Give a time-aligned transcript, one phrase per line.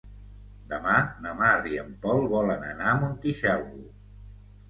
[0.69, 0.93] Demà
[1.25, 3.85] na Mar i en Pol volen anar a Montitxelvo.